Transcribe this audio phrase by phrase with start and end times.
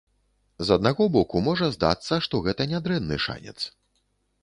[0.69, 3.59] З аднаго боку, можа здацца, што гэта нядрэнны шанец.